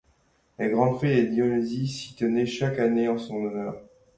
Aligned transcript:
Les 0.57 0.71
grandes 0.71 0.99
fêtes 0.99 1.29
des 1.29 1.29
Dionysies 1.35 1.87
s'y 1.87 2.15
tenaient 2.15 2.47
chaque 2.47 2.79
année 2.79 3.07
en 3.07 3.19
son 3.19 3.35
honneur. 3.35 3.75